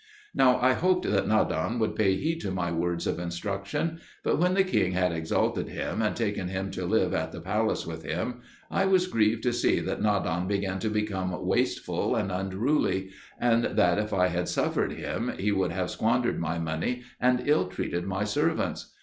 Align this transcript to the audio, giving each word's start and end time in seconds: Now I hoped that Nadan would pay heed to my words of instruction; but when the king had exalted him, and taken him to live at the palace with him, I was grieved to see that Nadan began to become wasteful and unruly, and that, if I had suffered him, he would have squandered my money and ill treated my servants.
Now 0.33 0.59
I 0.59 0.73
hoped 0.73 1.07
that 1.07 1.27
Nadan 1.27 1.77
would 1.77 1.95
pay 1.95 2.15
heed 2.15 2.41
to 2.41 2.49
my 2.49 2.71
words 2.71 3.05
of 3.05 3.19
instruction; 3.19 3.99
but 4.23 4.39
when 4.39 4.55
the 4.55 4.63
king 4.63 4.93
had 4.93 5.11
exalted 5.11 5.69
him, 5.69 6.01
and 6.01 6.15
taken 6.15 6.47
him 6.47 6.71
to 6.71 6.87
live 6.87 7.13
at 7.13 7.31
the 7.31 7.39
palace 7.39 7.85
with 7.85 8.01
him, 8.01 8.41
I 8.71 8.85
was 8.85 9.05
grieved 9.05 9.43
to 9.43 9.53
see 9.53 9.79
that 9.81 10.01
Nadan 10.01 10.47
began 10.47 10.79
to 10.79 10.89
become 10.89 11.45
wasteful 11.45 12.15
and 12.15 12.31
unruly, 12.31 13.11
and 13.39 13.63
that, 13.63 13.99
if 13.99 14.11
I 14.11 14.29
had 14.29 14.49
suffered 14.49 14.93
him, 14.93 15.33
he 15.37 15.51
would 15.51 15.71
have 15.71 15.91
squandered 15.91 16.39
my 16.39 16.57
money 16.57 17.03
and 17.19 17.43
ill 17.47 17.67
treated 17.67 18.05
my 18.07 18.23
servants. 18.23 18.91